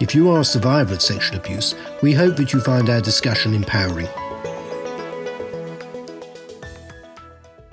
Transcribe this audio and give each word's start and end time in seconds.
if 0.00 0.14
you 0.14 0.30
are 0.30 0.40
a 0.40 0.44
survivor 0.44 0.94
of 0.94 1.02
sexual 1.02 1.38
abuse, 1.38 1.74
we 2.02 2.12
hope 2.12 2.36
that 2.36 2.52
you 2.52 2.60
find 2.60 2.90
our 2.90 3.00
discussion 3.00 3.54
empowering. 3.54 4.08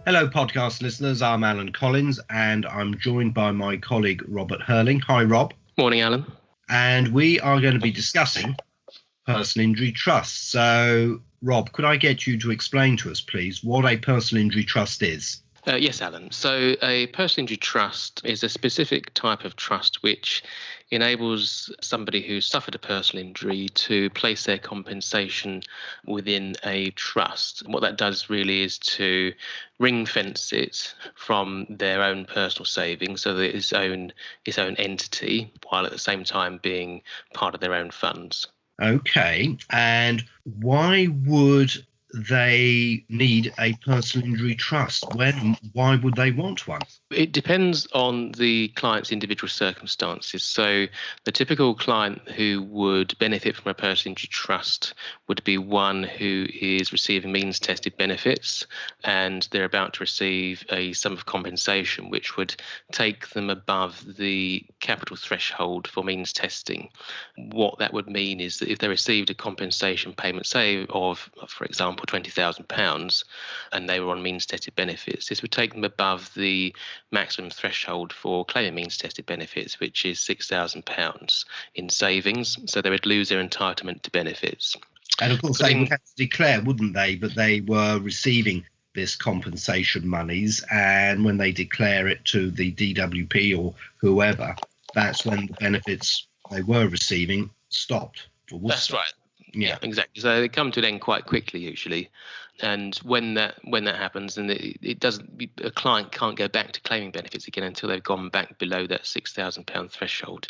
Hello, 0.06 0.28
podcast 0.28 0.82
listeners. 0.82 1.22
I'm 1.22 1.44
Alan 1.44 1.72
Collins, 1.72 2.20
and 2.30 2.66
I'm 2.66 2.98
joined 2.98 3.34
by 3.34 3.52
my 3.52 3.78
colleague 3.78 4.24
Robert 4.28 4.62
Hurling. 4.62 5.00
Hi, 5.02 5.24
Rob. 5.24 5.54
Morning, 5.78 6.02
Alan. 6.02 6.26
And 6.70 7.10
we 7.10 7.40
are 7.40 7.62
going 7.62 7.74
to 7.74 7.80
be 7.80 7.92
discussing 7.92 8.56
personal 9.26 9.70
injury 9.70 9.92
trust. 9.92 10.52
So, 10.52 11.22
Rob, 11.42 11.72
could 11.72 11.86
I 11.86 11.98
get 11.98 12.28
you 12.28 12.38
to 12.40 12.52
explain 12.52 12.98
to 12.98 13.12
us, 13.12 13.22
please, 13.22 13.64
what 13.64 13.86
a 13.86 13.98
personal 13.98 14.44
injury 14.44 14.64
trust 14.64 15.04
is? 15.04 15.42
Uh, 15.66 15.76
yes, 15.76 16.02
Alan. 16.02 16.30
So, 16.32 16.76
a 16.82 17.08
personal 17.08 17.44
injury 17.44 17.56
trust 17.58 18.22
is 18.26 18.44
a 18.44 18.50
specific 18.50 19.14
type 19.14 19.46
of 19.46 19.56
trust 19.56 20.04
which 20.04 20.44
enables 20.92 21.74
somebody 21.82 22.22
who 22.22 22.42
suffered 22.42 22.76
a 22.76 22.80
personal 22.80 23.26
injury 23.26 23.70
to 23.70 24.10
place 24.10 24.44
their 24.44 24.58
compensation 24.58 25.62
within 26.06 26.56
a 26.66 26.92
trust. 26.92 27.66
What 27.66 27.82
that 27.82 27.98
does 27.98 28.30
really 28.30 28.64
is 28.64 28.78
to 28.80 29.32
ring 29.80 30.06
fence 30.06 30.52
it 30.52 30.94
from 31.16 31.66
their 31.70 32.04
own 32.04 32.26
personal 32.26 32.66
savings, 32.66 33.22
so 33.22 33.34
that 33.36 33.56
its 33.56 33.72
own 33.72 34.12
its 34.46 34.60
own 34.60 34.76
entity, 34.76 35.54
while 35.70 35.86
at 35.86 35.94
the 35.94 35.98
same 35.98 36.26
time 36.26 36.60
being 36.62 37.02
part 37.34 37.56
of 37.56 37.62
their 37.62 37.74
own 37.74 37.90
funds. 37.90 38.48
Okay, 38.82 39.58
and 39.70 40.26
why 40.60 41.08
would 41.26 41.72
they 42.14 43.06
need 43.10 43.54
a 43.60 43.74
personal 43.86 44.28
injury 44.28 44.56
trust? 44.56 45.06
When, 45.16 45.58
why 45.74 45.96
would 45.96 46.16
they 46.16 46.32
want 46.32 46.68
one? 46.68 46.82
It 47.12 47.32
depends 47.32 47.88
on 47.94 48.32
the 48.34 48.70
client's 48.70 49.12
individual 49.12 49.50
circumstances. 49.50 50.44
So, 50.44 50.86
the 51.26 51.32
typical 51.32 51.74
client 51.76 52.30
who 52.30 52.62
would 52.64 53.18
benefit 53.18 53.56
from 53.56 53.72
a 53.72 53.74
personal 53.74 54.12
injury 54.12 54.30
trust 54.32 54.94
would 55.28 55.44
be 55.44 55.58
one 55.58 56.04
who 56.04 56.48
is 56.54 56.92
receiving 56.92 57.32
means 57.32 57.60
tested 57.60 57.98
benefits 57.98 58.66
and 59.04 59.48
they're 59.52 59.66
about 59.66 59.94
to 59.94 60.00
receive 60.02 60.64
a 60.70 60.94
sum 60.94 61.14
of 61.14 61.26
compensation 61.26 62.10
which 62.10 62.38
would 62.38 62.56
take 62.92 63.30
them 63.30 63.50
above 63.50 64.04
the 64.18 64.66
capital 64.80 65.16
threshold 65.16 65.88
for 65.88 66.04
means 66.04 66.34
testing. 66.34 66.90
What 67.38 67.80
that 67.80 67.94
would 67.94 68.08
mean 68.08 68.40
is 68.40 68.60
that 68.60 68.70
if 68.70 68.80
they 68.80 68.88
received 68.88 69.30
a 69.30 69.34
compensation 69.36 70.14
payment, 70.14 70.46
say, 70.46 70.86
of, 70.90 71.30
for 71.48 71.66
example, 71.66 72.03
for 72.04 72.20
£20,000 72.20 73.24
and 73.72 73.90
they 73.90 74.00
were 74.00 74.12
on 74.12 74.22
means 74.22 74.46
tested 74.46 74.76
benefits, 74.76 75.30
this 75.30 75.42
would 75.42 75.52
take 75.52 75.74
them 75.74 75.84
above 75.84 76.32
the 76.36 76.76
maximum 77.12 77.50
threshold 77.50 78.12
for 78.12 78.46
claiming 78.46 78.76
means 78.76 78.98
tested 78.98 79.26
benefits, 79.26 79.80
which 79.80 80.06
is 80.06 80.20
£6,000 80.20 81.46
in 81.76 81.90
savings. 81.90 82.58
So 82.66 82.82
they 82.82 82.90
would 82.90 83.06
lose 83.06 83.30
their 83.30 83.44
entitlement 83.44 84.02
to 84.04 84.12
benefits. 84.12 84.76
And 85.22 85.32
of 85.32 85.42
course, 85.42 85.60
they 85.60 85.76
would 85.76 85.90
have 85.90 86.04
to 86.04 86.16
declare, 86.16 86.62
wouldn't 86.62 86.94
they, 86.94 87.16
that 87.16 87.36
they 87.36 87.62
were 87.62 88.00
receiving 88.00 88.66
this 88.96 89.16
compensation 89.16 90.08
monies. 90.08 90.64
And 90.72 91.24
when 91.24 91.38
they 91.38 91.52
declare 91.52 92.08
it 92.08 92.26
to 92.26 92.52
the 92.52 92.72
DWP 92.74 93.58
or 93.58 93.74
whoever, 93.98 94.56
that's 94.94 95.26
when 95.26 95.48
the 95.48 95.54
benefits 95.60 96.28
they 96.52 96.62
were 96.62 96.88
receiving 96.88 97.50
stopped. 97.70 98.28
That's 98.52 98.92
right. 98.92 99.14
Yeah. 99.54 99.70
yeah. 99.70 99.78
exactly. 99.82 100.22
So 100.22 100.42
they 100.42 100.50
come 100.50 100.72
to 100.72 100.80
an 100.80 100.86
end 100.86 101.02
quite 101.02 101.26
quickly 101.26 101.60
usually, 101.60 102.10
and 102.62 102.96
when 102.98 103.36
that 103.36 103.56
when 103.64 103.86
that 103.86 103.96
happens, 103.96 104.38
and 104.38 104.52
it, 104.52 104.78
it 104.82 105.00
doesn't, 105.00 105.52
a 105.64 105.72
client 105.72 106.12
can't 106.12 106.36
go 106.36 106.48
back 106.48 106.72
to 106.74 106.82
claiming 106.82 107.12
benefits 107.12 107.48
again 107.48 107.64
until 107.64 107.90
they've 107.90 108.04
gone 108.04 108.30
back 108.30 108.58
below 108.58 108.88
that 108.88 109.06
six 109.06 109.34
thousand 109.34 109.68
pound 109.68 109.92
threshold. 109.92 110.48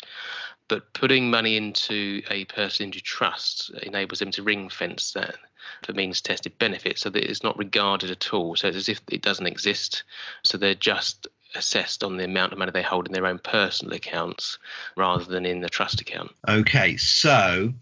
But 0.68 0.94
putting 0.94 1.30
money 1.30 1.56
into 1.56 2.22
a 2.30 2.46
personal 2.46 2.88
injury 2.88 3.02
trust 3.02 3.70
enables 3.82 4.18
them 4.18 4.30
to 4.32 4.42
ring 4.42 4.70
fence 4.70 5.12
that 5.12 5.36
for 5.82 5.92
means 5.92 6.20
tested 6.20 6.58
benefits, 6.58 7.02
so 7.02 7.10
that 7.10 7.24
it's 7.24 7.42
not 7.42 7.58
regarded 7.58 8.10
at 8.10 8.32
all. 8.32 8.56
So 8.56 8.68
it's 8.68 8.76
as 8.76 8.88
if 8.88 9.00
it 9.10 9.22
doesn't 9.22 9.46
exist. 9.46 10.04
So 10.42 10.58
they're 10.58 10.74
just 10.74 11.28
assessed 11.54 12.02
on 12.02 12.16
the 12.16 12.24
amount 12.24 12.52
of 12.52 12.58
money 12.58 12.72
they 12.72 12.82
hold 12.82 13.06
in 13.06 13.12
their 13.12 13.26
own 13.26 13.38
personal 13.38 13.94
accounts 13.94 14.58
rather 14.96 15.24
than 15.24 15.46
in 15.46 15.60
the 15.60 15.68
trust 15.68 16.00
account. 16.00 16.32
Okay, 16.48 16.96
so 16.96 17.72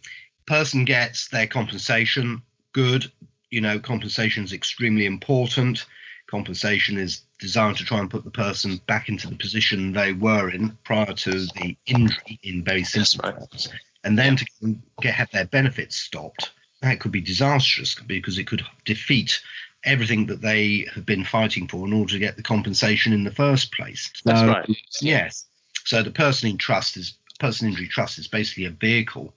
person 0.47 0.84
gets 0.84 1.28
their 1.28 1.47
compensation, 1.47 2.42
good. 2.72 3.10
You 3.50 3.60
know, 3.60 3.78
compensation 3.78 4.44
is 4.44 4.53
extremely 4.53 5.06
important. 5.06 5.84
Compensation 6.26 6.97
is 6.97 7.22
designed 7.38 7.76
to 7.76 7.84
try 7.84 7.98
and 7.98 8.10
put 8.10 8.25
the 8.25 8.30
person 8.30 8.80
back 8.86 9.08
into 9.08 9.28
the 9.28 9.36
position 9.36 9.92
they 9.92 10.12
were 10.12 10.48
in 10.50 10.76
prior 10.84 11.12
to 11.12 11.47
the 11.47 11.76
injury, 11.86 12.38
in 12.42 12.64
very 12.64 12.84
simple 12.84 13.30
terms. 13.30 13.69
And 14.04 14.19
then 14.19 14.36
to 14.36 14.47
get 15.00 15.14
have 15.14 15.30
their 15.30 15.44
benefits 15.44 15.97
stopped, 15.97 16.53
that 16.80 17.00
could 17.00 17.12
be 17.12 17.20
disastrous 17.20 17.94
because 17.94 18.38
it 18.38 18.47
could 18.47 18.64
defeat 18.84 19.41
everything 19.84 20.26
that 20.26 20.41
they 20.41 20.86
have 20.94 21.04
been 21.04 21.24
fighting 21.24 21.69
for 21.69 21.86
in 21.86 21.92
order 21.92 22.12
to 22.12 22.19
get 22.19 22.36
the 22.36 22.42
compensation 22.42 23.12
in 23.12 23.24
the 23.24 23.30
first 23.30 23.72
place. 23.72 24.10
That's 24.24 24.42
right. 24.42 24.69
Yes. 25.00 25.47
So 25.84 26.03
the 26.03 26.10
person 26.10 26.50
in 26.50 26.59
trust 26.59 26.97
is 26.97 27.19
person 27.38 27.69
injury 27.69 27.88
trust 27.88 28.19
is 28.19 28.28
basically 28.28 28.66
a 28.66 28.70
vehicle 28.70 29.34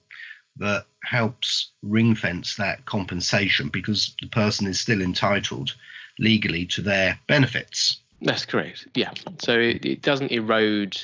that 0.58 0.86
helps 1.04 1.72
ring 1.82 2.14
fence 2.14 2.56
that 2.56 2.84
compensation 2.84 3.68
because 3.68 4.14
the 4.20 4.28
person 4.28 4.66
is 4.66 4.80
still 4.80 5.02
entitled 5.02 5.74
legally 6.18 6.66
to 6.66 6.82
their 6.82 7.18
benefits. 7.26 8.00
That's 8.22 8.46
correct. 8.46 8.88
Yeah. 8.94 9.10
So 9.38 9.58
it, 9.58 9.84
it 9.84 10.02
doesn't 10.02 10.32
erode 10.32 10.96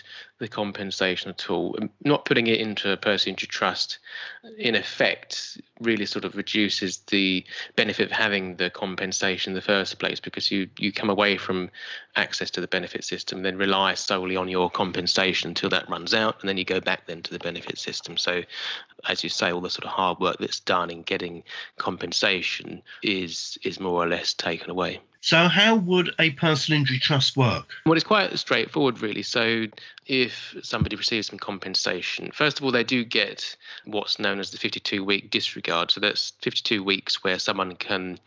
the 0.43 0.49
compensation 0.49 1.31
at 1.31 1.49
all. 1.49 1.77
Um, 1.81 1.89
not 2.05 2.25
putting 2.25 2.49
it 2.49 2.61
into 2.61 2.91
a 2.91 2.97
person 2.97 3.31
into 3.31 3.47
trust, 3.47 4.01
in 4.59 4.75
effect, 4.75 5.61
really 5.81 6.05
sort 6.05 6.25
of 6.25 6.35
reduces 6.35 6.99
the 7.07 7.45
benefit 7.77 8.07
of 8.07 8.11
having 8.11 8.57
the 8.57 8.69
compensation 8.69 9.53
in 9.53 9.55
the 9.55 9.63
first 9.63 10.01
place 10.01 10.19
because 10.19 10.51
you, 10.51 10.69
you 10.79 10.93
come 10.93 11.11
away 11.11 11.37
from 11.37 11.71
access 12.17 12.51
to 12.51 12.61
the 12.61 12.67
benefit 12.67 13.05
system, 13.05 13.43
then 13.43 13.57
rely 13.57 13.95
solely 13.95 14.35
on 14.35 14.49
your 14.49 14.69
compensation 14.69 15.51
until 15.51 15.71
that 15.71 15.89
runs 15.89 16.13
out, 16.13 16.41
and 16.41 16.49
then 16.49 16.59
you 16.59 16.65
go 16.65 16.81
back 16.81 17.07
then 17.07 17.23
to 17.23 17.31
the 17.31 17.39
benefit 17.39 17.79
system. 17.79 18.17
So, 18.17 18.43
as 19.09 19.23
you 19.23 19.31
say, 19.31 19.53
all 19.53 19.61
the 19.61 19.71
sort 19.71 19.85
of 19.85 19.93
hard 19.93 20.19
work 20.19 20.39
that's 20.41 20.59
done 20.59 20.91
in 20.91 21.03
getting 21.03 21.45
compensation 21.79 22.83
is 23.05 23.59
is 23.63 23.79
more 23.79 24.03
or 24.03 24.09
less 24.09 24.35
taken 24.35 24.71
away. 24.71 25.01
So, 25.23 25.47
how 25.47 25.77
would 25.77 26.11
a 26.19 26.31
personal 26.31 26.81
injury 26.81 26.99
trust 26.99 27.37
work? 27.37 27.71
Well, 27.87 27.95
it's 27.95 28.05
quite 28.05 28.37
straightforward, 28.41 29.01
really. 29.03 29.23
So, 29.23 29.67
if 30.07 30.32
somebody 30.63 30.97
receives 30.97 31.29
some 31.29 31.39
compensation, 31.39 32.31
first 32.33 32.59
of 32.59 32.65
all, 32.65 32.73
they 32.73 32.85
do 32.85 33.05
get 33.05 33.57
what's 33.85 34.19
known 34.19 34.39
as 34.39 34.51
the 34.51 34.59
52 34.59 35.05
week 35.05 35.31
disregard. 35.31 35.91
So, 35.91 36.01
that's 36.01 36.33
52 36.43 36.83
weeks 36.83 37.23
where 37.25 37.39
someone 37.39 37.77
can 37.77 38.19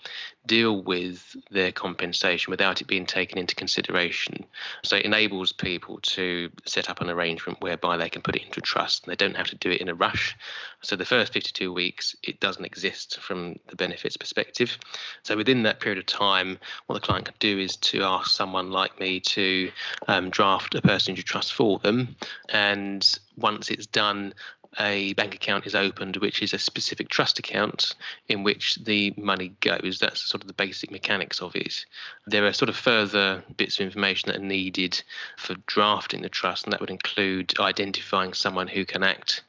deal 0.47 0.81
with 0.81 1.35
their 1.51 1.72
compensation 1.72 2.51
without 2.51 2.81
it 2.81 2.88
being 2.88 3.06
taken 3.06 3.38
into 3.38 3.56
consideration. 3.56 4.45
So, 4.83 4.97
it 4.97 5.06
enables 5.06 5.51
people 5.51 6.00
to 6.03 6.50
set 6.65 6.89
up 6.89 7.01
an 7.01 7.09
arrangement 7.09 7.62
whereby 7.62 7.97
they 7.97 8.09
can 8.09 8.21
put 8.21 8.36
it 8.36 8.44
into 8.44 8.62
trust 8.62 9.03
and 9.03 9.12
they 9.12 9.15
don't 9.15 9.36
have 9.36 9.47
to 9.47 9.56
do 9.56 9.71
it 9.71 9.81
in 9.81 9.89
a 9.89 9.95
rush. 9.95 10.36
So, 10.81 10.95
the 10.95 11.06
first 11.06 11.33
52 11.33 11.74
weeks, 11.74 12.15
it 12.24 12.39
doesn't 12.39 12.65
exist 12.65 13.19
from 13.19 13.56
the 13.68 13.75
benefits 13.75 14.18
perspective. 14.18 14.77
So, 15.24 15.36
within 15.36 15.63
that 15.63 15.80
period 15.80 16.00
of 16.00 16.06
time, 16.06 16.59
what 16.88 16.95
the 16.95 17.06
client 17.06 17.25
can 17.25 17.36
do 17.39 17.59
is 17.59 17.75
to 17.77 18.03
ask 18.03 18.31
someone 18.31 18.71
like 18.71 19.00
me 19.00 19.19
to 19.21 19.71
um, 20.07 20.30
draft 20.30 20.75
a 20.75 20.81
personal 20.81 21.13
injury 21.13 21.24
trust 21.24 21.53
for 21.53 21.80
them. 21.80 22.15
And 22.50 23.07
once 23.38 23.69
it's 23.69 23.88
done, 23.88 24.33
a 24.80 25.13
bank 25.13 25.36
account 25.36 25.66
is 25.66 25.75
opened, 25.75 26.18
which 26.18 26.42
is 26.42 26.54
a 26.54 26.60
specific 26.60 27.10
trust 27.10 27.39
account 27.39 27.95
in 28.27 28.44
which 28.44 28.75
the 28.75 29.13
money 29.18 29.54
goes. 29.62 30.00
That's 30.00 30.22
sort 30.22 30.44
of 30.44 30.48
the 30.48 30.54
basic 30.54 30.92
mechanics 30.92 31.42
of 31.42 31.56
it. 31.56 31.86
There 32.27 32.45
are 32.45 32.54
sort 32.54 32.69
of 32.69 32.75
further 32.75 33.44
bits 33.57 33.80
of 33.80 33.86
information 33.86 34.27
that 34.27 34.38
are 34.38 34.45
needed 34.45 35.01
for 35.38 35.56
drafting 35.66 36.22
the 36.22 36.30
trust, 36.30 36.66
and 36.66 36.74
that 36.74 36.81
would 36.81 36.89
include 36.89 37.60
identifying 37.60 38.33
someone 38.33 38.68
who 38.68 38.86
can 38.86 39.04
act 39.04 39.44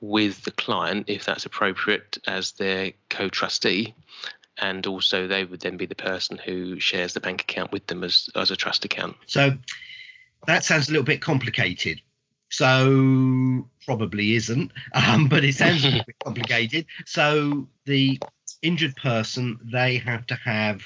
with 0.00 0.42
the 0.42 0.50
client, 0.50 1.04
if 1.08 1.24
that's 1.24 1.46
appropriate, 1.46 2.18
as 2.26 2.52
their 2.52 2.92
co 3.08 3.28
trustee 3.28 3.94
and 4.58 4.86
also 4.86 5.26
they 5.26 5.44
would 5.44 5.60
then 5.60 5.76
be 5.76 5.86
the 5.86 5.94
person 5.94 6.38
who 6.38 6.78
shares 6.78 7.14
the 7.14 7.20
bank 7.20 7.40
account 7.42 7.72
with 7.72 7.86
them 7.86 8.04
as 8.04 8.28
as 8.34 8.50
a 8.50 8.56
trust 8.56 8.84
account. 8.84 9.16
So 9.26 9.52
that 10.46 10.64
sounds 10.64 10.88
a 10.88 10.92
little 10.92 11.04
bit 11.04 11.20
complicated. 11.20 12.00
So 12.50 13.66
probably 13.84 14.34
isn't, 14.34 14.72
um, 14.94 15.28
but 15.28 15.44
it 15.44 15.54
sounds 15.54 15.84
a 15.84 15.90
bit 15.90 16.16
complicated. 16.24 16.86
So 17.06 17.68
the 17.84 18.20
injured 18.62 18.96
person, 18.96 19.58
they 19.64 19.98
have 19.98 20.26
to 20.28 20.34
have 20.36 20.82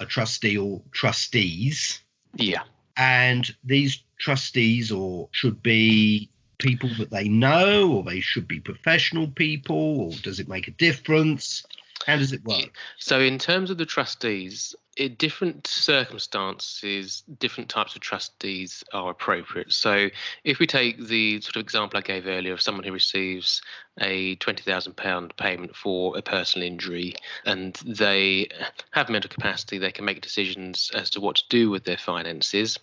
a 0.00 0.06
trustee 0.06 0.56
or 0.56 0.82
trustees. 0.92 2.00
Yeah. 2.34 2.62
And 2.96 3.48
these 3.64 4.02
trustees 4.18 4.90
or 4.92 5.28
should 5.32 5.62
be 5.62 6.30
people 6.58 6.90
that 6.98 7.10
they 7.10 7.28
know 7.28 7.92
or 7.92 8.02
they 8.02 8.20
should 8.20 8.46
be 8.46 8.60
professional 8.60 9.28
people 9.28 10.00
or 10.00 10.12
does 10.22 10.40
it 10.40 10.48
make 10.48 10.68
a 10.68 10.72
difference? 10.72 11.64
How 12.06 12.16
does 12.16 12.32
it 12.32 12.44
work? 12.44 12.70
So, 12.98 13.20
in 13.20 13.38
terms 13.38 13.70
of 13.70 13.78
the 13.78 13.86
trustees, 13.86 14.74
in 14.96 15.14
different 15.14 15.66
circumstances, 15.66 17.22
different 17.38 17.68
types 17.68 17.94
of 17.94 18.00
trustees 18.00 18.82
are 18.92 19.10
appropriate. 19.10 19.72
So, 19.72 20.08
if 20.44 20.58
we 20.58 20.66
take 20.66 20.98
the 20.98 21.40
sort 21.40 21.56
of 21.56 21.60
example 21.62 21.98
I 21.98 22.02
gave 22.02 22.26
earlier 22.26 22.52
of 22.52 22.62
someone 22.62 22.84
who 22.84 22.92
receives 22.92 23.60
a 24.00 24.36
£20,000 24.36 25.36
payment 25.36 25.76
for 25.76 26.16
a 26.16 26.22
personal 26.22 26.66
injury 26.66 27.14
and 27.44 27.74
they 27.84 28.48
have 28.92 29.10
mental 29.10 29.28
capacity, 29.28 29.78
they 29.78 29.92
can 29.92 30.04
make 30.04 30.22
decisions 30.22 30.90
as 30.94 31.10
to 31.10 31.20
what 31.20 31.36
to 31.36 31.44
do 31.48 31.70
with 31.70 31.84
their 31.84 31.98
finances 31.98 32.78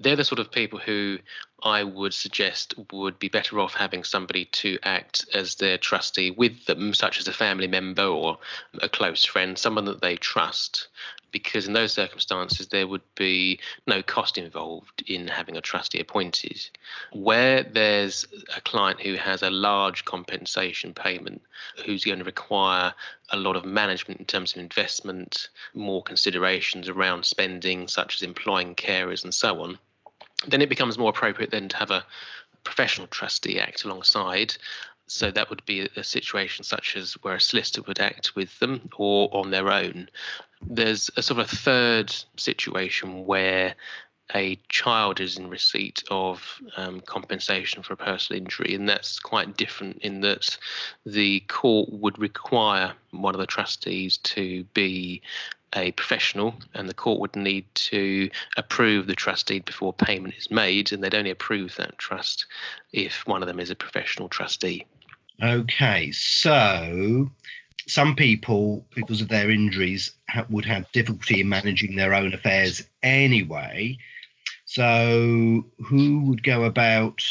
they're 0.00 0.16
the 0.16 0.24
sort 0.24 0.38
of 0.38 0.50
people 0.50 0.78
who 0.78 1.18
I 1.62 1.84
would 1.84 2.14
suggest 2.14 2.74
would 2.90 3.18
be 3.18 3.28
better 3.28 3.60
off 3.60 3.74
having 3.74 4.02
somebody 4.02 4.46
to 4.46 4.78
act 4.82 5.26
as 5.34 5.56
their 5.56 5.76
trustee 5.76 6.30
with 6.30 6.64
them, 6.64 6.94
such 6.94 7.20
as 7.20 7.28
a 7.28 7.34
family 7.34 7.66
member 7.66 8.04
or 8.04 8.38
a 8.80 8.88
close 8.88 9.26
friend, 9.26 9.58
someone 9.58 9.84
that 9.84 10.00
they 10.00 10.16
trust, 10.16 10.88
because 11.32 11.66
in 11.66 11.74
those 11.74 11.92
circumstances 11.92 12.68
there 12.68 12.86
would 12.86 13.02
be 13.14 13.60
no 13.86 14.02
cost 14.02 14.38
involved 14.38 15.02
in 15.06 15.28
having 15.28 15.58
a 15.58 15.60
trustee 15.60 16.00
appointed. 16.00 16.58
Where 17.12 17.62
there's 17.62 18.24
a 18.56 18.62
client 18.62 19.02
who 19.02 19.16
has 19.16 19.42
a 19.42 19.50
large 19.50 20.06
compensation 20.06 20.94
payment, 20.94 21.42
who's 21.84 22.06
going 22.06 22.20
to 22.20 22.24
require 22.24 22.94
a 23.28 23.36
lot 23.36 23.54
of 23.54 23.66
management 23.66 24.18
in 24.18 24.26
terms 24.26 24.54
of 24.54 24.60
investment, 24.60 25.50
more 25.74 26.02
considerations 26.02 26.88
around 26.88 27.26
spending, 27.26 27.86
such 27.86 28.16
as 28.16 28.22
employing 28.22 28.74
carers 28.74 29.24
and 29.24 29.34
so 29.34 29.60
on 29.60 29.78
then 30.46 30.62
it 30.62 30.68
becomes 30.68 30.98
more 30.98 31.10
appropriate 31.10 31.50
then 31.50 31.68
to 31.68 31.76
have 31.76 31.90
a 31.90 32.04
professional 32.64 33.06
trustee 33.06 33.58
act 33.58 33.84
alongside. 33.84 34.54
So 35.06 35.30
that 35.32 35.50
would 35.50 35.64
be 35.66 35.88
a 35.96 36.04
situation 36.04 36.64
such 36.64 36.96
as 36.96 37.14
where 37.14 37.34
a 37.34 37.40
solicitor 37.40 37.82
would 37.82 37.98
act 37.98 38.36
with 38.36 38.56
them 38.60 38.88
or 38.96 39.28
on 39.34 39.50
their 39.50 39.70
own. 39.70 40.08
There's 40.62 41.10
a 41.16 41.22
sort 41.22 41.40
of 41.40 41.52
a 41.52 41.56
third 41.56 42.14
situation 42.36 43.26
where 43.26 43.74
a 44.34 44.56
child 44.68 45.20
is 45.20 45.36
in 45.36 45.50
receipt 45.50 46.04
of 46.10 46.60
um, 46.76 47.00
compensation 47.00 47.82
for 47.82 47.94
a 47.94 47.96
personal 47.96 48.40
injury, 48.40 48.74
and 48.74 48.88
that's 48.88 49.18
quite 49.18 49.56
different 49.56 49.98
in 50.02 50.20
that 50.20 50.56
the 51.04 51.40
court 51.48 51.88
would 51.90 52.18
require 52.18 52.92
one 53.10 53.34
of 53.34 53.40
the 53.40 53.46
trustees 53.46 54.18
to 54.18 54.62
be 54.74 55.22
a 55.74 55.92
professional, 55.92 56.54
and 56.74 56.88
the 56.88 56.94
court 56.94 57.20
would 57.20 57.36
need 57.36 57.66
to 57.74 58.30
approve 58.56 59.06
the 59.06 59.14
trust 59.14 59.46
deed 59.46 59.64
before 59.64 59.92
payment 59.92 60.34
is 60.36 60.50
made, 60.50 60.92
and 60.92 61.02
they'd 61.02 61.14
only 61.14 61.30
approve 61.30 61.74
that 61.76 61.98
trust 61.98 62.46
if 62.92 63.26
one 63.26 63.42
of 63.42 63.48
them 63.48 63.60
is 63.60 63.70
a 63.70 63.76
professional 63.76 64.28
trustee. 64.28 64.84
Okay, 65.42 66.10
so 66.12 67.30
some 67.86 68.14
people, 68.14 68.86
because 68.94 69.20
of 69.20 69.28
their 69.28 69.50
injuries, 69.50 70.12
ha- 70.28 70.46
would 70.50 70.64
have 70.64 70.90
difficulty 70.92 71.40
in 71.40 71.48
managing 71.48 71.96
their 71.96 72.14
own 72.14 72.34
affairs 72.34 72.86
anyway. 73.02 73.98
So, 74.64 75.66
who 75.78 76.20
would 76.26 76.42
go 76.42 76.64
about 76.64 77.22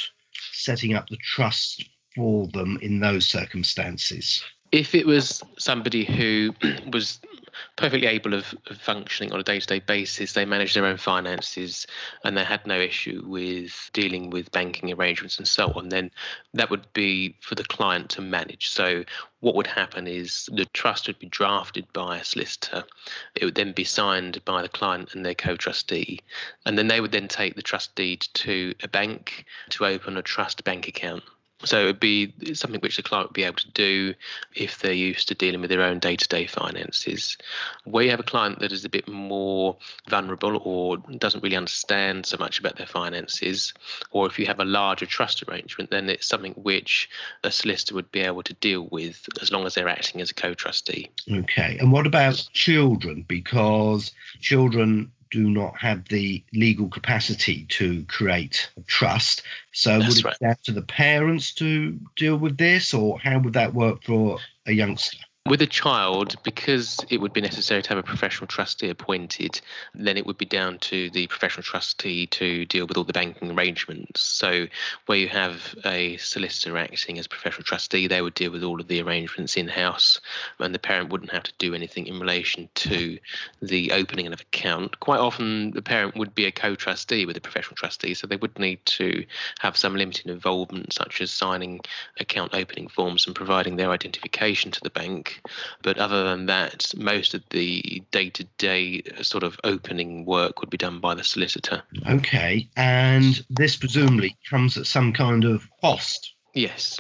setting 0.52 0.94
up 0.94 1.08
the 1.08 1.18
trust 1.18 1.88
for 2.16 2.48
them 2.48 2.80
in 2.82 3.00
those 3.00 3.28
circumstances? 3.28 4.44
If 4.72 4.94
it 4.94 5.06
was 5.06 5.42
somebody 5.58 6.04
who 6.04 6.54
was 6.92 7.20
perfectly 7.76 8.08
able 8.08 8.34
of, 8.34 8.54
functioning 8.80 9.32
on 9.32 9.40
a 9.40 9.44
day-to-day 9.44 9.80
basis. 9.80 10.34
They 10.34 10.46
manage 10.46 10.74
their 10.74 10.86
own 10.86 10.98
finances, 10.98 11.88
and 12.24 12.38
they 12.38 12.44
had 12.44 12.66
no 12.66 12.80
issue 12.80 13.24
with 13.26 13.90
dealing 13.94 14.30
with 14.30 14.52
banking 14.52 14.92
arrangements 14.94 15.38
and 15.38 15.48
so 15.48 15.72
on. 15.74 15.90
Then 15.90 16.12
that 16.54 16.70
would 16.70 16.92
be 16.94 17.36
for 17.42 17.56
the 17.56 17.64
client 17.64 18.10
to 18.12 18.22
manage. 18.22 18.70
So 18.70 19.04
what 19.42 19.56
would 19.56 19.68
happen 19.68 20.08
is 20.08 20.50
the 20.52 20.66
trust 20.74 21.08
would 21.08 21.20
be 21.20 21.28
drafted 21.28 21.92
by 21.94 22.18
a 22.18 22.24
solicitor. 22.24 22.84
It 23.36 23.46
would 23.46 23.56
then 23.56 23.72
be 23.72 23.86
signed 23.86 24.44
by 24.46 24.62
the 24.62 24.70
client 24.70 25.16
and 25.16 25.26
their 25.26 25.36
co-trustee, 25.36 26.20
and 26.66 26.78
then 26.78 26.88
they 26.88 27.02
would 27.02 27.12
then 27.12 27.28
take 27.28 27.56
the 27.56 27.62
trust 27.62 27.96
deed 27.96 28.22
to 28.36 28.74
a 28.84 28.88
bank 28.88 29.46
to 29.70 29.86
open 29.86 30.18
a 30.18 30.22
trust 30.22 30.64
bank 30.64 30.88
account. 30.88 31.24
So 31.66 31.82
it 31.82 31.86
would 31.86 32.00
be 32.00 32.34
something 32.54 32.80
which 32.80 32.96
the 32.96 33.04
client 33.04 33.30
would 33.30 33.34
be 33.34 33.44
able 33.44 33.58
to 33.58 33.72
do 33.72 34.14
if 34.56 34.80
they're 34.80 34.94
used 34.94 35.28
to 35.28 35.36
dealing 35.36 35.60
with 35.60 35.70
their 35.70 35.82
own 35.82 36.00
day 36.00 36.16
to 36.16 36.28
day 36.28 36.46
finances. 36.46 37.38
Where 37.84 38.06
you 38.06 38.12
have 38.12 38.20
a 38.20 38.24
client 38.24 38.60
that 38.60 38.72
is 38.72 38.86
a 38.86 38.90
bit 38.90 39.08
more 39.10 39.78
vulnerable 40.08 40.62
or 40.64 40.98
doesn't 40.98 41.44
really 41.44 41.58
understand 41.58 42.26
so 42.26 42.38
much 42.38 42.60
about 42.60 42.78
their 42.78 42.88
finances, 42.88 43.74
or 44.12 44.26
if 44.26 44.40
you 44.40 44.46
have 44.46 44.62
a 44.62 44.66
larger 44.66 45.06
trust 45.06 45.44
arrangement, 45.48 45.90
then 45.90 46.10
it's 46.10 46.28
something 46.28 46.54
which 46.54 47.10
a 47.44 47.52
solicitor 47.52 47.96
would 47.96 48.12
be 48.12 48.22
able 48.22 48.44
to 48.44 48.54
deal 48.56 48.88
with 48.90 49.28
as 49.42 49.52
long 49.52 49.66
as 49.66 49.76
they're 49.76 49.90
acting 49.90 50.22
as 50.22 50.32
a 50.32 50.36
co 50.36 50.54
trustee. 50.54 51.10
Okay. 51.30 51.78
And 51.80 51.92
what 51.92 52.08
about 52.08 52.48
children? 52.54 53.26
Because 53.28 54.14
children 54.40 55.12
do 55.32 55.50
not 55.50 55.78
have 55.78 56.08
the 56.08 56.44
legal 56.54 56.90
capacity 56.90 57.66
to 57.70 58.04
create 58.06 58.70
a 58.78 58.82
trust. 58.82 59.44
So 59.72 60.00
That's 60.00 60.08
would 60.10 60.18
it 60.20 60.26
right. 60.26 60.40
be 60.40 60.46
down 60.46 60.56
to 60.64 60.72
the 60.72 60.82
parents 60.82 61.54
to 61.56 62.00
deal 62.16 62.38
with 62.38 62.58
this, 62.58 62.94
or 62.94 63.20
how 63.20 63.40
would 63.40 63.54
that 63.54 63.74
work 63.74 64.04
for 64.04 64.40
a 64.66 64.72
youngster? 64.72 65.18
With 65.46 65.64
a 65.64 65.68
child, 65.68 66.36
because 66.44 67.00
it 67.10 67.20
would 67.20 67.34
be 67.34 67.42
necessary 67.42 67.82
to 67.82 67.90
have 67.90 67.98
a 67.98 68.04
professional 68.04 68.46
trustee 68.46 68.90
appointed, 68.90 69.60
then 69.96 70.16
it 70.16 70.28
would 70.28 70.38
be 70.38 70.46
down 70.46 70.78
to 70.80 71.10
the 71.10 71.26
professional 71.26 71.64
trustee 71.64 72.28
to 72.28 72.66
deal 72.66 72.86
with 72.86 72.98
all 72.98 73.04
the 73.04 73.14
banking 73.14 73.50
arrangements. 73.50 74.22
So, 74.22 74.68
where 75.08 75.18
you 75.18 75.28
have 75.30 75.74
a 75.86 76.18
solicitor 76.18 76.78
acting 76.78 77.18
as 77.18 77.26
professional 77.26 77.64
trustee, 77.64 78.06
they 78.06 78.22
would 78.22 78.36
deal 78.36 78.52
with 78.52 78.64
all 78.64 78.80
of 78.80 78.88
the 78.88 79.02
arrangements 79.02 79.58
in 79.58 79.68
house, 79.70 80.22
and 80.60 80.76
the 80.76 80.78
parent 80.78 81.10
wouldn't 81.10 81.32
have 81.32 81.44
to 81.44 81.54
do 81.58 81.74
anything 81.74 82.06
in 82.06 82.20
relation 82.20 82.70
to 82.76 83.18
the 83.60 83.92
opening 83.92 84.28
of 84.28 84.34
an 84.34 84.40
account. 84.40 85.00
Quite 85.00 85.20
often, 85.20 85.72
the 85.72 85.82
parent 85.82 86.16
would 86.16 86.36
be 86.36 86.46
a 86.46 86.52
co 86.52 86.76
trustee 86.76 87.26
with 87.26 87.38
a 87.38 87.42
professional 87.42 87.76
trustee, 87.76 88.14
so 88.14 88.28
they 88.28 88.36
would 88.36 88.60
need 88.60 88.86
to 88.86 89.26
have 89.62 89.78
some 89.78 89.96
limited 89.96 90.28
involvement, 90.28 90.94
such 90.94 91.22
as 91.22 91.32
signing 91.32 91.80
account 92.20 92.54
opening 92.54 92.88
forms 92.88 93.26
and 93.26 93.36
providing 93.36 93.78
their 93.78 93.90
identification 93.90 94.70
to 94.70 94.82
the 94.82 94.92
bank. 94.92 95.29
But 95.84 95.98
other 95.98 96.24
than 96.24 96.46
that, 96.48 96.94
most 96.98 97.34
of 97.34 97.44
the 97.50 98.04
day 98.12 98.30
to 98.32 98.44
day 98.58 99.04
sort 99.22 99.44
of 99.44 99.60
opening 99.64 100.26
work 100.26 100.62
would 100.62 100.70
be 100.70 100.78
done 100.78 101.00
by 101.00 101.16
the 101.16 101.24
solicitor. 101.24 101.84
Okay. 102.10 102.70
And 102.76 103.44
this 103.50 103.76
presumably 103.76 104.38
comes 104.50 104.78
at 104.78 104.88
some 104.88 105.14
kind 105.14 105.46
of 105.46 105.68
cost. 105.82 106.34
Yes. 106.54 107.00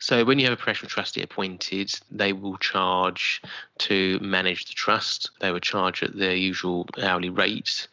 So 0.00 0.24
when 0.24 0.38
you 0.38 0.44
have 0.46 0.54
a 0.54 0.56
professional 0.56 0.88
trustee 0.88 1.22
appointed, 1.22 1.92
they 2.10 2.32
will 2.32 2.56
charge 2.58 3.42
to 3.78 4.18
manage 4.20 4.66
the 4.66 4.74
trust. 4.74 5.30
They 5.40 5.50
will 5.50 5.60
charge 5.60 6.02
at 6.02 6.16
their 6.16 6.36
usual 6.36 6.86
hourly 7.02 7.30
rate 7.30 7.88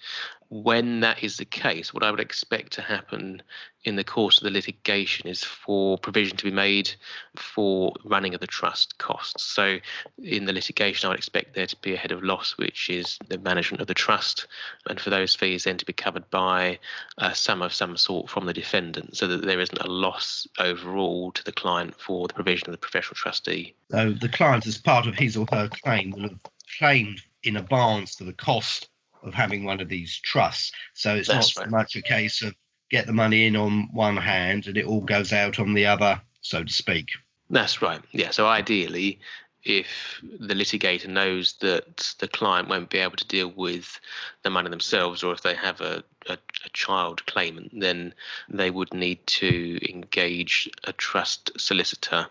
when 0.50 1.00
that 1.00 1.24
is 1.24 1.38
the 1.38 1.46
case, 1.46 1.94
what 1.94 2.04
I 2.04 2.12
would 2.12 2.20
expect 2.20 2.74
to 2.74 2.82
happen 2.82 3.42
in 3.84 3.96
the 3.96 4.04
course 4.04 4.38
of 4.38 4.44
the 4.44 4.52
litigation 4.52 5.28
is 5.28 5.44
for 5.44 5.98
provision 5.98 6.38
to 6.38 6.44
be 6.44 6.52
made 6.52 6.92
for 7.36 7.94
running 8.04 8.34
of 8.34 8.42
the 8.42 8.48
trust 8.48 8.98
costs. 8.98 9.44
So, 9.44 9.78
in 10.22 10.46
the 10.46 10.54
litigation, 10.54 11.08
I 11.08 11.10
would 11.10 11.18
expect 11.18 11.56
there 11.56 11.68
to 11.68 11.75
be 11.78 11.94
a 11.94 11.98
head 11.98 12.12
of 12.12 12.24
loss, 12.24 12.58
which 12.58 12.90
is 12.90 13.18
the 13.28 13.38
management 13.40 13.82
of 13.82 13.88
the 13.88 13.94
trust, 13.94 14.48
and 14.90 15.00
for 15.00 15.10
those 15.10 15.36
fees 15.36 15.64
then 15.64 15.78
to 15.78 15.86
be 15.86 15.94
covered 15.94 16.30
by 16.30 16.80
uh, 17.18 17.30
a 17.32 17.36
sum 17.36 17.62
of 17.62 17.74
some 17.74 17.98
sort 17.98 18.30
from 18.30 18.46
the 18.46 18.54
defendant, 18.54 19.18
so 19.18 19.28
that 19.28 19.44
there 19.44 19.60
isn't 19.60 19.82
a 19.82 19.88
loss 19.88 20.48
overall 20.60 21.32
to 21.32 21.44
the 21.44 21.52
client 21.52 21.96
for 22.00 22.28
the 22.28 22.34
provision 22.34 22.68
of 22.68 22.72
the 22.72 22.78
professional 22.78 23.16
trustee. 23.16 23.75
So, 23.92 24.12
the 24.12 24.30
client, 24.30 24.68
as 24.68 24.78
part 24.78 25.08
of 25.08 25.16
his 25.16 25.38
or 25.38 25.48
her 25.52 25.70
claim, 25.70 26.12
will 26.12 26.24
have 26.24 26.40
claimed 26.78 27.22
in 27.44 27.58
advance 27.58 28.16
for 28.16 28.24
the 28.24 28.34
cost 28.34 28.90
of 29.25 29.34
having 29.34 29.63
one 29.63 29.82
of 29.82 29.89
these 29.89 30.17
trusts. 30.20 30.72
So 30.94 31.15
it's 31.15 31.27
That's 31.27 31.55
not 31.55 31.62
right. 31.62 31.70
so 31.70 31.77
much 31.77 31.96
a 31.96 32.01
case 32.01 32.41
of 32.41 32.55
get 32.89 33.08
the 33.08 33.13
money 33.13 33.48
in 33.48 33.55
on 33.55 33.89
one 33.91 34.17
hand 34.17 34.67
and 34.67 34.77
it 34.77 34.86
all 34.86 35.01
goes 35.01 35.34
out 35.34 35.60
on 35.60 35.74
the 35.74 35.86
other, 35.88 36.22
so 36.41 36.63
to 36.63 36.72
speak. 36.72 37.10
That's 37.50 37.82
right. 37.82 38.01
Yeah. 38.12 38.32
So 38.32 38.48
ideally, 38.48 39.20
if 39.65 40.22
the 40.22 40.53
litigator 40.53 41.08
knows 41.08 41.53
that 41.62 42.13
the 42.20 42.27
client 42.27 42.70
won't 42.70 42.91
be 42.91 43.00
able 43.00 43.15
to 43.15 43.27
deal 43.27 43.51
with 43.55 44.00
the 44.44 44.50
money 44.50 44.70
themselves, 44.70 45.24
or 45.24 45.34
if 45.34 45.41
they 45.41 45.55
have 45.55 45.82
a, 45.82 46.03
a, 46.29 46.34
a, 46.34 46.70
child 46.74 47.25
claimant, 47.25 47.72
then 47.74 48.13
they 48.48 48.70
would 48.70 48.94
need 48.94 49.25
to 49.25 49.79
engage 49.91 50.70
a 50.84 50.94
trust 50.94 51.51
solicitor 51.60 52.27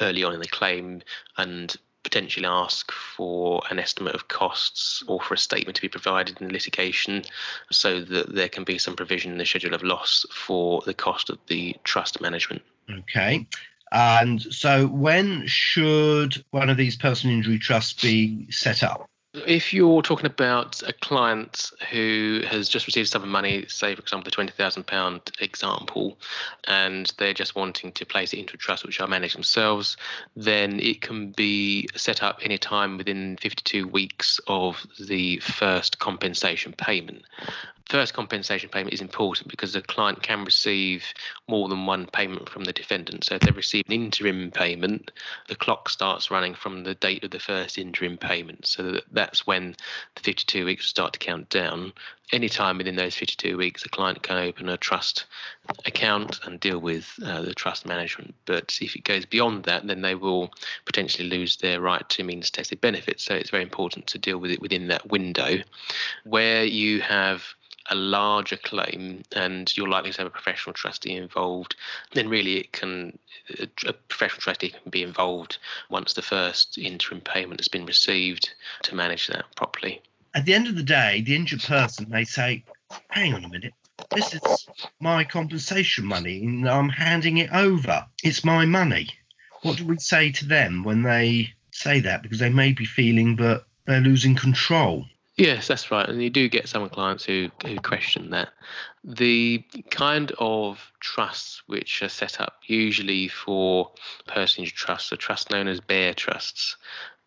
early 0.00 0.24
on 0.24 0.32
in 0.32 0.40
the 0.40 0.48
claim 0.48 1.02
and 1.36 1.76
potentially 2.02 2.46
ask 2.46 2.90
for 2.92 3.62
an 3.70 3.78
estimate 3.78 4.14
of 4.14 4.28
costs 4.28 5.02
or 5.06 5.20
for 5.20 5.34
a 5.34 5.38
statement 5.38 5.76
to 5.76 5.82
be 5.82 5.88
provided 5.88 6.40
in 6.40 6.48
litigation 6.48 7.24
so 7.70 8.00
that 8.00 8.34
there 8.34 8.48
can 8.48 8.64
be 8.64 8.78
some 8.78 8.96
provision 8.96 9.32
in 9.32 9.38
the 9.38 9.44
schedule 9.44 9.74
of 9.74 9.82
loss 9.82 10.24
for 10.32 10.80
the 10.86 10.94
cost 10.94 11.28
of 11.30 11.38
the 11.48 11.76
trust 11.84 12.20
management. 12.20 12.62
Okay. 12.90 13.46
And 13.90 14.40
so, 14.40 14.86
when 14.86 15.46
should 15.46 16.44
one 16.50 16.68
of 16.68 16.76
these 16.76 16.96
personal 16.96 17.36
injury 17.36 17.58
trusts 17.58 18.00
be 18.00 18.50
set 18.50 18.82
up? 18.82 19.08
If 19.34 19.74
you're 19.74 20.00
talking 20.00 20.24
about 20.24 20.82
a 20.88 20.92
client 20.92 21.70
who 21.90 22.40
has 22.46 22.66
just 22.66 22.86
received 22.86 23.10
some 23.10 23.28
money, 23.28 23.66
say 23.68 23.94
for 23.94 24.00
example 24.00 24.24
the 24.24 24.30
twenty 24.30 24.52
thousand 24.52 24.86
pound 24.86 25.30
example, 25.38 26.18
and 26.66 27.12
they're 27.18 27.34
just 27.34 27.54
wanting 27.54 27.92
to 27.92 28.06
place 28.06 28.32
it 28.32 28.38
into 28.38 28.54
a 28.54 28.56
trust 28.56 28.86
which 28.86 29.00
are 29.00 29.06
managed 29.06 29.36
themselves, 29.36 29.98
then 30.34 30.80
it 30.80 31.02
can 31.02 31.32
be 31.32 31.86
set 31.94 32.22
up 32.22 32.38
any 32.42 32.56
time 32.56 32.96
within 32.96 33.36
52 33.36 33.86
weeks 33.86 34.40
of 34.46 34.86
the 34.98 35.38
first 35.40 35.98
compensation 35.98 36.72
payment 36.72 37.22
first 37.88 38.12
compensation 38.12 38.68
payment 38.68 38.92
is 38.92 39.00
important 39.00 39.48
because 39.48 39.72
the 39.72 39.80
client 39.80 40.22
can 40.22 40.44
receive 40.44 41.04
more 41.48 41.68
than 41.68 41.86
one 41.86 42.06
payment 42.06 42.48
from 42.48 42.64
the 42.64 42.72
defendant. 42.72 43.24
So 43.24 43.36
if 43.36 43.42
they 43.42 43.50
receive 43.50 43.84
an 43.86 43.94
interim 43.94 44.50
payment, 44.50 45.10
the 45.48 45.56
clock 45.56 45.88
starts 45.88 46.30
running 46.30 46.54
from 46.54 46.84
the 46.84 46.94
date 46.94 47.24
of 47.24 47.30
the 47.30 47.38
first 47.38 47.78
interim 47.78 48.18
payment. 48.18 48.66
So 48.66 49.00
that's 49.10 49.46
when 49.46 49.74
the 50.16 50.22
52 50.22 50.66
weeks 50.66 50.86
start 50.86 51.14
to 51.14 51.18
count 51.18 51.48
down. 51.48 51.92
Anytime 52.30 52.76
within 52.76 52.96
those 52.96 53.14
52 53.14 53.56
weeks, 53.56 53.82
the 53.82 53.88
client 53.88 54.22
can 54.22 54.36
open 54.36 54.68
a 54.68 54.76
trust 54.76 55.24
account 55.86 56.40
and 56.44 56.60
deal 56.60 56.78
with 56.78 57.10
uh, 57.24 57.40
the 57.40 57.54
trust 57.54 57.86
management. 57.86 58.34
But 58.44 58.78
if 58.82 58.96
it 58.96 59.04
goes 59.04 59.24
beyond 59.24 59.64
that, 59.64 59.86
then 59.86 60.02
they 60.02 60.14
will 60.14 60.52
potentially 60.84 61.26
lose 61.26 61.56
their 61.56 61.80
right 61.80 62.06
to 62.10 62.24
means 62.24 62.50
tested 62.50 62.82
benefits. 62.82 63.24
So 63.24 63.34
it's 63.34 63.48
very 63.48 63.62
important 63.62 64.08
to 64.08 64.18
deal 64.18 64.36
with 64.36 64.50
it 64.50 64.60
within 64.60 64.88
that 64.88 65.08
window. 65.08 65.56
Where 66.24 66.64
you 66.64 67.00
have 67.00 67.44
a 67.90 67.94
larger 67.94 68.56
claim 68.56 69.22
and 69.34 69.74
you're 69.76 69.88
likely 69.88 70.12
to 70.12 70.18
have 70.18 70.26
a 70.26 70.30
professional 70.30 70.74
trustee 70.74 71.14
involved, 71.14 71.76
then 72.12 72.28
really 72.28 72.58
it 72.58 72.72
can 72.72 73.18
a 73.86 73.92
professional 73.92 74.42
trustee 74.42 74.70
can 74.70 74.90
be 74.90 75.02
involved 75.02 75.58
once 75.88 76.12
the 76.12 76.22
first 76.22 76.76
interim 76.78 77.20
payment 77.20 77.60
has 77.60 77.68
been 77.68 77.86
received 77.86 78.50
to 78.82 78.94
manage 78.94 79.26
that 79.28 79.44
properly. 79.56 80.02
At 80.34 80.44
the 80.44 80.54
end 80.54 80.68
of 80.68 80.76
the 80.76 80.82
day, 80.82 81.22
the 81.22 81.34
injured 81.34 81.62
person 81.62 82.08
may 82.08 82.24
say, 82.24 82.64
"Hang 83.08 83.34
on 83.34 83.44
a 83.44 83.48
minute." 83.48 83.72
This 84.10 84.34
is 84.34 84.66
my 85.00 85.24
compensation 85.24 86.04
money, 86.04 86.44
and 86.44 86.68
I'm 86.68 86.88
handing 86.88 87.38
it 87.38 87.50
over. 87.50 88.06
It's 88.22 88.44
my 88.44 88.64
money. 88.64 89.08
What 89.62 89.78
do 89.78 89.84
we 89.86 89.98
say 89.98 90.30
to 90.32 90.46
them 90.46 90.84
when 90.84 91.02
they 91.02 91.54
say 91.72 92.00
that? 92.00 92.22
Because 92.22 92.38
they 92.38 92.50
may 92.50 92.72
be 92.72 92.84
feeling 92.84 93.36
that 93.36 93.64
they're 93.86 94.00
losing 94.00 94.36
control. 94.36 95.06
Yes, 95.38 95.68
that's 95.68 95.92
right. 95.92 96.08
And 96.08 96.20
you 96.20 96.30
do 96.30 96.48
get 96.48 96.68
some 96.68 96.88
clients 96.88 97.24
who, 97.24 97.48
who 97.64 97.76
question 97.76 98.30
that. 98.30 98.48
The 99.04 99.64
kind 99.88 100.32
of 100.40 100.90
trusts 100.98 101.62
which 101.68 102.02
are 102.02 102.08
set 102.08 102.40
up 102.40 102.56
usually 102.66 103.28
for 103.28 103.92
personage 104.26 104.74
trusts 104.74 105.12
are 105.12 105.16
trusts 105.16 105.48
known 105.48 105.68
as 105.68 105.80
bare 105.80 106.12
trusts. 106.12 106.76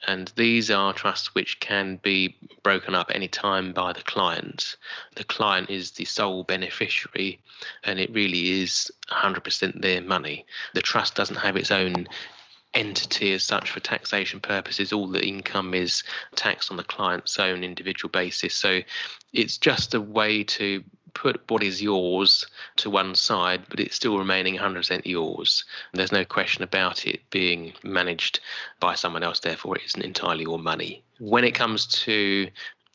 And 0.07 0.29
these 0.35 0.69
are 0.69 0.91
trusts 0.93 1.33
which 1.33 1.61
can 1.61 2.01
be 2.03 2.35
broken 2.63 2.95
up 2.95 3.11
any 3.13 3.29
time 3.29 3.71
by 3.71 3.93
the 3.93 4.01
client. 4.01 4.75
The 5.15 5.23
client 5.23 5.69
is 5.69 5.91
the 5.91 6.05
sole 6.05 6.43
beneficiary, 6.43 7.39
and 7.85 7.97
it 7.97 8.11
really 8.11 8.61
is 8.61 8.91
100% 9.09 9.81
their 9.81 10.01
money. 10.01 10.45
The 10.73 10.81
trust 10.81 11.15
doesn't 11.15 11.37
have 11.37 11.55
its 11.55 11.71
own 11.71 12.07
entity 12.73 13.33
as 13.33 13.43
such 13.43 13.69
for 13.71 13.79
taxation 13.79 14.39
purposes. 14.39 14.93
All 14.93 15.07
the 15.07 15.25
income 15.25 15.73
is 15.73 16.03
taxed 16.35 16.71
on 16.71 16.77
the 16.77 16.83
client's 16.83 17.39
own 17.39 17.63
individual 17.63 18.09
basis. 18.09 18.55
So 18.55 18.81
it's 19.33 19.57
just 19.57 19.93
a 19.93 20.01
way 20.01 20.43
to 20.43 20.83
put 21.13 21.41
what 21.49 21.63
is 21.63 21.81
yours 21.81 22.45
to 22.77 22.89
one 22.89 23.15
side, 23.15 23.63
but 23.69 23.79
it's 23.79 23.95
still 23.95 24.17
remaining 24.17 24.57
100% 24.57 25.05
yours. 25.05 25.65
There's 25.93 26.11
no 26.11 26.25
question 26.25 26.63
about 26.63 27.05
it 27.05 27.29
being 27.29 27.73
managed 27.83 28.39
by 28.79 28.95
someone 28.95 29.23
else, 29.23 29.39
therefore, 29.39 29.75
it 29.75 29.83
isn't 29.85 30.05
entirely 30.05 30.43
your 30.43 30.59
money. 30.59 31.03
When 31.19 31.43
it 31.43 31.53
comes 31.53 31.85
to 31.87 32.47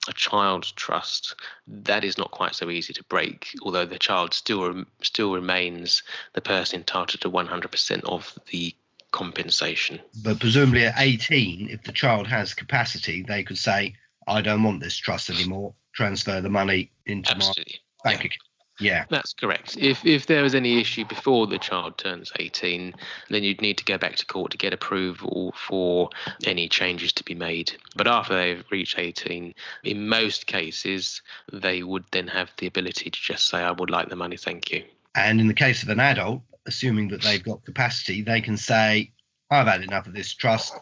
a 0.09 0.13
child 0.13 0.73
trust, 0.77 1.35
that 1.67 2.05
is 2.05 2.17
not 2.17 2.31
quite 2.31 2.55
so 2.55 2.71
easy 2.71 2.93
to 2.95 3.05
break. 3.05 3.49
Although 3.63 3.85
the 3.85 3.99
child 3.99 4.35
still 4.35 4.85
still 5.03 5.35
remains 5.35 6.03
the 6.33 6.41
person 6.41 6.81
entitled 6.81 7.21
to 7.21 7.31
100% 7.31 8.05
of 8.05 8.39
the 8.51 8.75
compensation. 9.17 9.99
But 10.23 10.39
presumably 10.39 10.85
at 10.85 10.95
18, 10.99 11.71
if 11.71 11.83
the 11.83 11.93
child 11.93 12.27
has 12.27 12.53
capacity, 12.53 13.23
they 13.23 13.43
could 13.43 13.57
say, 13.57 13.95
I 14.29 14.43
don't 14.43 14.63
want 14.63 14.81
this 14.81 14.97
trust 14.97 15.31
anymore, 15.31 15.75
transfer 15.95 16.43
the 16.43 16.51
money 16.51 16.93
into 17.07 17.31
Absolutely. 17.31 17.81
my 18.05 18.11
bank 18.11 18.21
yeah. 18.21 18.27
account. 18.27 18.43
Yeah. 18.79 19.05
That's 19.09 19.33
correct. 19.33 19.79
If 19.79 20.05
if 20.05 20.27
there 20.27 20.43
was 20.43 20.55
any 20.55 20.79
issue 20.79 21.07
before 21.07 21.47
the 21.47 21.59
child 21.59 21.97
turns 21.97 22.31
18, 22.39 22.93
then 23.31 23.43
you'd 23.43 23.63
need 23.63 23.79
to 23.79 23.87
go 23.87 23.97
back 23.97 24.17
to 24.17 24.27
court 24.27 24.51
to 24.51 24.59
get 24.59 24.75
approval 24.75 25.55
for 25.57 26.11
any 26.45 26.69
changes 26.69 27.15
to 27.15 27.25
be 27.25 27.35
made. 27.35 27.73
But 27.97 28.07
after 28.07 28.35
they've 28.35 28.65
reached 28.71 28.99
18, 28.99 29.55
in 29.85 30.09
most 30.09 30.47
cases, 30.47 31.23
they 31.51 31.83
would 31.83 32.05
then 32.13 32.29
have 32.29 32.53
the 32.59 32.67
ability 32.67 33.09
to 33.09 33.19
just 33.19 33.49
say, 33.49 33.61
I 33.63 33.71
would 33.71 33.89
like 33.89 34.11
the 34.11 34.17
money, 34.17 34.37
thank 34.37 34.71
you. 34.71 34.85
And 35.17 35.41
in 35.41 35.49
the 35.49 35.55
case 35.55 35.83
of 35.83 35.89
an 35.89 36.01
adult, 36.01 36.43
assuming 36.67 37.09
that 37.09 37.23
they've 37.23 37.43
got 37.43 37.65
capacity, 37.65 38.23
they 38.23 38.41
can 38.41 38.57
say, 38.57 39.13
I've 39.51 39.67
had 39.67 39.83
enough 39.83 40.07
of 40.07 40.15
this 40.15 40.35
trust, 40.35 40.75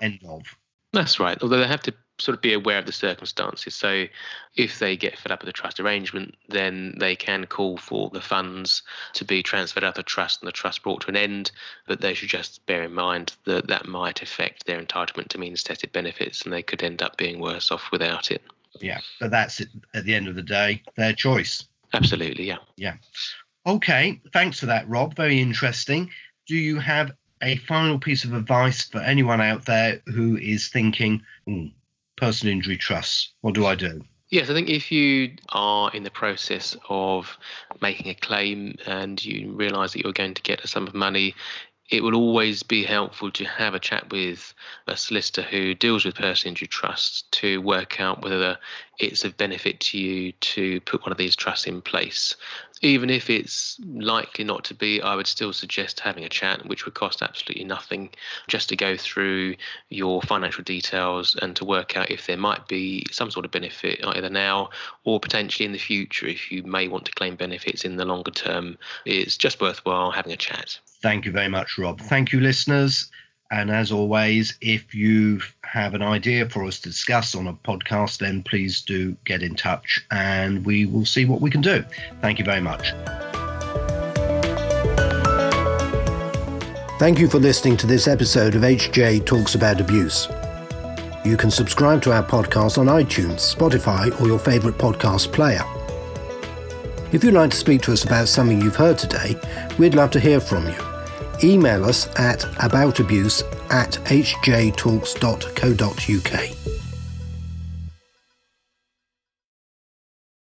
end 0.00 0.20
of. 0.26 0.42
That's 0.92 1.20
right. 1.20 1.38
Although 1.42 1.58
they 1.58 1.66
have 1.66 1.82
to 1.82 1.94
sort 2.18 2.36
of 2.36 2.42
be 2.42 2.52
aware 2.52 2.78
of 2.78 2.86
the 2.86 2.92
circumstances. 2.92 3.74
So 3.74 4.04
if 4.54 4.78
they 4.78 4.96
get 4.96 5.18
fed 5.18 5.32
up 5.32 5.40
with 5.40 5.46
the 5.46 5.52
trust 5.52 5.80
arrangement, 5.80 6.36
then 6.48 6.94
they 6.98 7.16
can 7.16 7.46
call 7.46 7.78
for 7.78 8.10
the 8.10 8.20
funds 8.20 8.82
to 9.14 9.24
be 9.24 9.42
transferred 9.42 9.82
out 9.82 9.90
of 9.90 9.94
the 9.94 10.02
trust 10.02 10.40
and 10.40 10.48
the 10.48 10.52
trust 10.52 10.82
brought 10.82 11.00
to 11.02 11.08
an 11.08 11.16
end. 11.16 11.50
But 11.86 12.00
they 12.00 12.14
should 12.14 12.28
just 12.28 12.64
bear 12.66 12.84
in 12.84 12.94
mind 12.94 13.34
that 13.44 13.66
that 13.68 13.86
might 13.86 14.22
affect 14.22 14.66
their 14.66 14.80
entitlement 14.80 15.28
to 15.28 15.38
means 15.38 15.62
tested 15.62 15.92
benefits 15.92 16.42
and 16.42 16.52
they 16.52 16.62
could 16.62 16.82
end 16.82 17.02
up 17.02 17.16
being 17.16 17.40
worse 17.40 17.70
off 17.70 17.90
without 17.90 18.30
it. 18.30 18.42
Yeah, 18.80 19.00
but 19.20 19.30
that's 19.30 19.60
it, 19.60 19.68
at 19.94 20.04
the 20.04 20.14
end 20.14 20.28
of 20.28 20.34
the 20.34 20.42
day, 20.42 20.82
their 20.96 21.12
choice. 21.12 21.66
Absolutely, 21.92 22.46
yeah. 22.46 22.58
Yeah. 22.76 22.94
Okay, 23.66 24.20
thanks 24.32 24.58
for 24.58 24.66
that, 24.66 24.88
Rob. 24.88 25.14
Very 25.14 25.40
interesting. 25.40 26.10
Do 26.46 26.56
you 26.56 26.80
have 26.80 27.12
a 27.42 27.56
final 27.56 27.98
piece 27.98 28.24
of 28.24 28.34
advice 28.34 28.84
for 28.84 28.98
anyone 28.98 29.40
out 29.40 29.64
there 29.64 30.00
who 30.06 30.36
is 30.36 30.68
thinking, 30.68 31.22
hmm, 31.46 31.66
personal 32.16 32.52
injury 32.52 32.76
trusts, 32.76 33.32
what 33.40 33.54
do 33.54 33.66
I 33.66 33.74
do? 33.74 34.02
Yes, 34.30 34.48
I 34.48 34.54
think 34.54 34.70
if 34.70 34.90
you 34.90 35.32
are 35.50 35.90
in 35.92 36.04
the 36.04 36.10
process 36.10 36.76
of 36.88 37.36
making 37.82 38.08
a 38.08 38.14
claim 38.14 38.76
and 38.86 39.22
you 39.22 39.52
realise 39.52 39.92
that 39.92 40.02
you're 40.02 40.12
going 40.12 40.34
to 40.34 40.42
get 40.42 40.64
a 40.64 40.68
sum 40.68 40.86
of 40.86 40.94
money, 40.94 41.34
it 41.90 42.02
will 42.02 42.14
always 42.14 42.62
be 42.62 42.84
helpful 42.84 43.30
to 43.32 43.44
have 43.44 43.74
a 43.74 43.78
chat 43.78 44.10
with 44.10 44.54
a 44.86 44.96
solicitor 44.96 45.42
who 45.42 45.74
deals 45.74 46.06
with 46.06 46.14
personal 46.14 46.52
injury 46.52 46.68
trusts 46.68 47.24
to 47.32 47.60
work 47.60 48.00
out 48.00 48.22
whether 48.22 48.56
it's 49.02 49.24
of 49.24 49.36
benefit 49.36 49.80
to 49.80 49.98
you 49.98 50.32
to 50.32 50.80
put 50.82 51.02
one 51.02 51.12
of 51.12 51.18
these 51.18 51.36
trusts 51.36 51.66
in 51.66 51.80
place. 51.80 52.36
Even 52.84 53.10
if 53.10 53.30
it's 53.30 53.78
likely 53.86 54.44
not 54.44 54.64
to 54.64 54.74
be, 54.74 55.00
I 55.00 55.14
would 55.14 55.28
still 55.28 55.52
suggest 55.52 56.00
having 56.00 56.24
a 56.24 56.28
chat, 56.28 56.66
which 56.66 56.84
would 56.84 56.94
cost 56.94 57.22
absolutely 57.22 57.64
nothing, 57.64 58.10
just 58.48 58.68
to 58.70 58.76
go 58.76 58.96
through 58.96 59.54
your 59.88 60.20
financial 60.22 60.64
details 60.64 61.36
and 61.40 61.54
to 61.56 61.64
work 61.64 61.96
out 61.96 62.10
if 62.10 62.26
there 62.26 62.36
might 62.36 62.66
be 62.66 63.04
some 63.12 63.30
sort 63.30 63.44
of 63.44 63.52
benefit 63.52 64.04
either 64.04 64.28
now 64.28 64.70
or 65.04 65.20
potentially 65.20 65.64
in 65.64 65.72
the 65.72 65.78
future 65.78 66.26
if 66.26 66.50
you 66.50 66.64
may 66.64 66.88
want 66.88 67.04
to 67.04 67.12
claim 67.12 67.36
benefits 67.36 67.84
in 67.84 67.96
the 67.96 68.04
longer 68.04 68.32
term. 68.32 68.76
It's 69.04 69.36
just 69.36 69.60
worthwhile 69.60 70.10
having 70.10 70.32
a 70.32 70.36
chat. 70.36 70.80
Thank 71.02 71.24
you 71.24 71.30
very 71.30 71.48
much, 71.48 71.78
Rob. 71.78 72.00
Thank 72.00 72.32
you, 72.32 72.40
listeners. 72.40 73.10
And 73.52 73.70
as 73.70 73.92
always, 73.92 74.54
if 74.62 74.94
you 74.94 75.42
have 75.62 75.92
an 75.92 76.00
idea 76.00 76.48
for 76.48 76.64
us 76.64 76.80
to 76.80 76.88
discuss 76.88 77.34
on 77.34 77.46
a 77.46 77.52
podcast, 77.52 78.16
then 78.16 78.42
please 78.42 78.80
do 78.80 79.14
get 79.26 79.42
in 79.42 79.54
touch 79.54 80.00
and 80.10 80.64
we 80.64 80.86
will 80.86 81.04
see 81.04 81.26
what 81.26 81.42
we 81.42 81.50
can 81.50 81.60
do. 81.60 81.84
Thank 82.22 82.38
you 82.38 82.46
very 82.46 82.62
much. 82.62 82.92
Thank 86.98 87.18
you 87.18 87.28
for 87.28 87.38
listening 87.38 87.76
to 87.78 87.86
this 87.86 88.08
episode 88.08 88.54
of 88.54 88.62
HJ 88.62 89.26
Talks 89.26 89.54
About 89.54 89.82
Abuse. 89.82 90.28
You 91.22 91.36
can 91.36 91.50
subscribe 91.50 92.00
to 92.02 92.12
our 92.12 92.22
podcast 92.22 92.78
on 92.78 92.86
iTunes, 92.86 93.54
Spotify, 93.54 94.18
or 94.18 94.28
your 94.28 94.38
favourite 94.38 94.78
podcast 94.78 95.30
player. 95.30 95.62
If 97.12 97.22
you'd 97.22 97.34
like 97.34 97.50
to 97.50 97.56
speak 97.58 97.82
to 97.82 97.92
us 97.92 98.04
about 98.04 98.28
something 98.28 98.62
you've 98.62 98.76
heard 98.76 98.96
today, 98.96 99.36
we'd 99.78 99.94
love 99.94 100.10
to 100.12 100.20
hear 100.20 100.40
from 100.40 100.66
you 100.68 100.91
email 101.44 101.84
us 101.84 102.08
at 102.16 102.40
aboutabuse 102.58 103.42
at 103.70 103.92
hjtalks.co.uk. 104.04 106.61